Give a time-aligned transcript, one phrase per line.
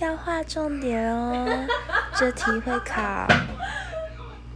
[0.00, 1.46] 要画重点哦
[2.16, 3.26] 这题会考。